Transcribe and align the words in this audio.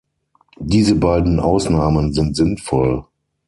Diese 0.57 0.95
beiden 0.95 1.39
Ausnahmen 1.39 2.11
sind 2.11 2.35
sinnvoll. 2.35 3.05